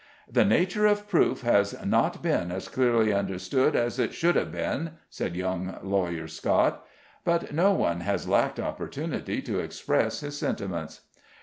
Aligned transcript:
"The 0.27 0.43
nature 0.45 0.87
of 0.87 1.07
proof 1.07 1.41
has 1.41 1.75
not 1.85 2.23
been 2.23 2.51
as 2.51 2.67
clearly 2.69 3.13
understood 3.13 3.75
as 3.75 3.99
it 3.99 4.15
should 4.15 4.35
have 4.35 4.51
been," 4.51 4.93
said 5.11 5.35
young 5.35 5.77
Lawyer 5.83 6.27
Scott; 6.27 6.83
"but 7.23 7.53
no 7.53 7.71
one 7.73 7.99
has 7.99 8.27
lacked 8.27 8.59
opportunity 8.59 9.43
to 9.43 9.59
express 9.59 10.21
his 10.21 10.35
sentiments." 10.35 11.01